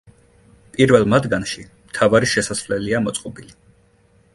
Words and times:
პირველ 0.77 1.05
მათგანში 1.15 1.67
მთავარი 1.67 2.31
შესასვლელია 2.35 3.05
მოწყობილი. 3.09 3.57